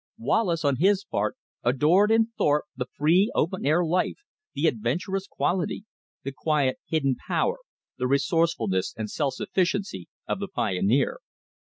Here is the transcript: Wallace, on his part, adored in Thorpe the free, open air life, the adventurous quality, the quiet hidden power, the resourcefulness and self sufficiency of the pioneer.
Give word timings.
Wallace, 0.17 0.65
on 0.65 0.77
his 0.77 1.05
part, 1.05 1.37
adored 1.61 2.09
in 2.09 2.25
Thorpe 2.35 2.65
the 2.75 2.87
free, 2.97 3.31
open 3.35 3.67
air 3.67 3.85
life, 3.85 4.17
the 4.55 4.65
adventurous 4.65 5.27
quality, 5.27 5.85
the 6.23 6.31
quiet 6.31 6.79
hidden 6.87 7.15
power, 7.27 7.59
the 7.99 8.07
resourcefulness 8.07 8.95
and 8.97 9.11
self 9.11 9.35
sufficiency 9.35 10.07
of 10.27 10.39
the 10.39 10.47
pioneer. 10.47 11.19